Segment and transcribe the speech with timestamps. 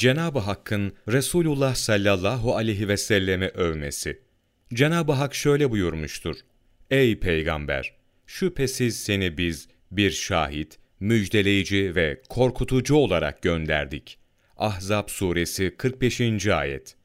[0.00, 4.20] Cenab-ı Hakk'ın Resulullah sallallahu aleyhi ve sellemi övmesi.
[4.74, 6.36] Cenab-ı Hak şöyle buyurmuştur.
[6.90, 7.94] Ey peygamber!
[8.26, 14.18] Şüphesiz seni biz bir şahit, müjdeleyici ve korkutucu olarak gönderdik.
[14.56, 16.46] Ahzab suresi 45.
[16.46, 16.96] ayet.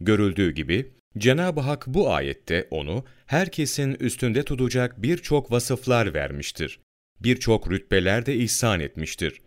[0.00, 6.80] Görüldüğü gibi Cenab-ı Hak bu ayette onu herkesin üstünde tutacak birçok vasıflar vermiştir.
[7.20, 9.42] Birçok rütbeler de ihsan etmiştir.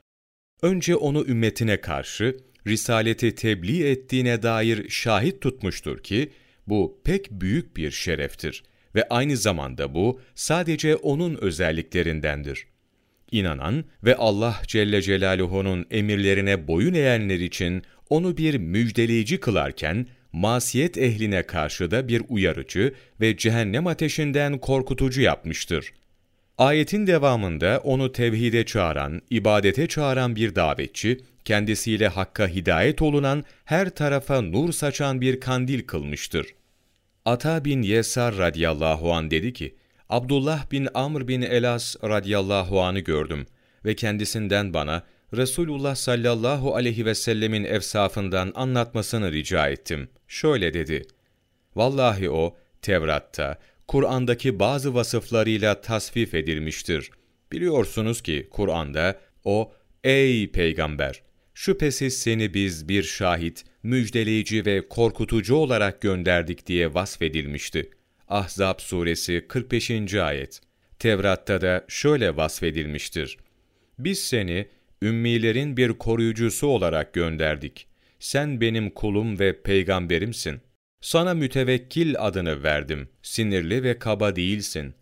[0.61, 2.37] Önce onu ümmetine karşı
[2.69, 6.29] risaleti tebliğ ettiğine dair şahit tutmuştur ki
[6.67, 8.63] bu pek büyük bir şereftir
[8.95, 12.67] ve aynı zamanda bu sadece onun özelliklerindendir.
[13.31, 21.43] İnanan ve Allah Celle Celaluhu'nun emirlerine boyun eğenler için onu bir müjdeleyici kılarken, masiyet ehline
[21.43, 25.93] karşı da bir uyarıcı ve cehennem ateşinden korkutucu yapmıştır.
[26.57, 31.17] Ayetin devamında onu tevhide çağıran, ibadete çağıran bir davetçi,
[31.49, 36.55] kendisiyle hakka hidayet olunan, her tarafa nur saçan bir kandil kılmıştır.
[37.25, 39.75] Ata bin Yesar radıyallahu an dedi ki,
[40.09, 43.45] Abdullah bin Amr bin Elas radıyallahu anı gördüm
[43.85, 50.09] ve kendisinden bana Resulullah sallallahu aleyhi ve sellemin efsafından anlatmasını rica ettim.
[50.27, 51.01] Şöyle dedi,
[51.75, 57.11] Vallahi o, Tevrat'ta, Kur'an'daki bazı vasıflarıyla tasvif edilmiştir.
[57.51, 59.71] Biliyorsunuz ki Kur'an'da o,
[60.03, 61.28] ey peygamber,
[61.59, 67.89] şüphesiz seni biz bir şahit, müjdeleyici ve korkutucu olarak gönderdik diye vasfedilmişti.
[68.27, 70.15] Ahzab suresi 45.
[70.15, 70.61] ayet.
[70.99, 73.37] Tevrat'ta da şöyle vasfedilmiştir.
[73.99, 74.67] Biz seni
[75.01, 77.87] ümmilerin bir koruyucusu olarak gönderdik.
[78.19, 80.61] Sen benim kulum ve peygamberimsin.
[81.01, 83.09] Sana mütevekkil adını verdim.
[83.21, 84.93] Sinirli ve kaba değilsin.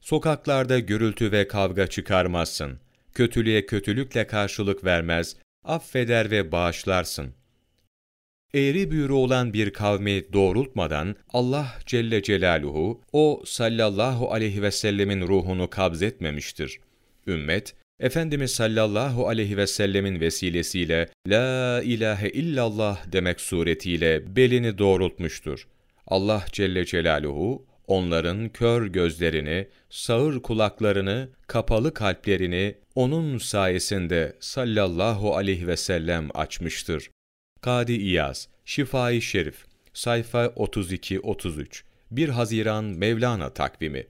[0.00, 2.78] Sokaklarda gürültü ve kavga çıkarmazsın.
[3.14, 7.34] Kötülüğe kötülükle karşılık vermez, affeder ve bağışlarsın.
[8.54, 15.70] Eğri büğrü olan bir kavmi doğrultmadan Allah Celle Celaluhu o sallallahu aleyhi ve sellemin ruhunu
[15.70, 16.80] kabzetmemiştir.
[17.26, 25.68] Ümmet, Efendimiz sallallahu aleyhi ve sellemin vesilesiyle La ilahe illallah demek suretiyle belini doğrultmuştur.
[26.06, 35.76] Allah Celle Celaluhu onların kör gözlerini, sağır kulaklarını, kapalı kalplerini onun sayesinde sallallahu aleyhi ve
[35.76, 37.10] sellem açmıştır.
[37.60, 44.06] Kadi İyaz, Şifai Şerif, sayfa 32-33, 1 Haziran Mevlana takvimi